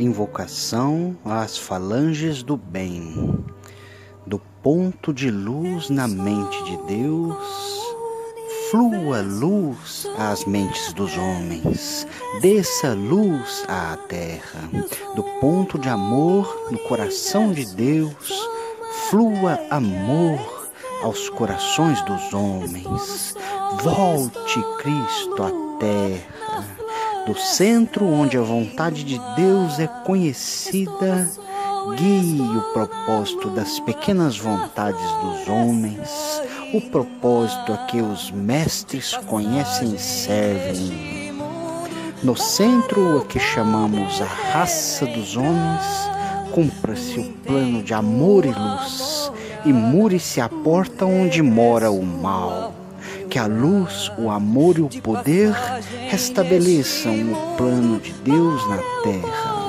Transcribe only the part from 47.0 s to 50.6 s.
o plano de amor e luz, e mure-se a